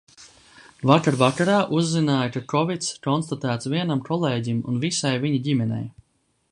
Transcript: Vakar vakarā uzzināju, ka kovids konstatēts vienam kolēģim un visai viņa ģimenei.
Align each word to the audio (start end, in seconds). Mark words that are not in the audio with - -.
Vakar 0.91 1.17
vakarā 1.19 1.57
uzzināju, 1.79 2.31
ka 2.37 2.43
kovids 2.55 2.89
konstatēts 3.05 3.73
vienam 3.75 4.05
kolēģim 4.09 4.67
un 4.73 4.85
visai 4.89 5.15
viņa 5.27 5.45
ģimenei. 5.49 5.89